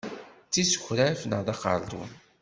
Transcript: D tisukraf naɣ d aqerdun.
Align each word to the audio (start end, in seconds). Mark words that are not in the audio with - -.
D 0.47 0.49
tisukraf 0.51 1.21
naɣ 1.25 1.41
d 1.43 1.49
aqerdun. 1.53 2.11